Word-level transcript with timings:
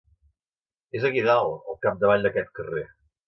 És 0.99 1.05
aquí 1.09 1.21
dalt, 1.27 1.69
al 1.73 1.79
capdavall 1.85 2.27
d'aquest 2.27 2.51
carrer. 2.61 2.85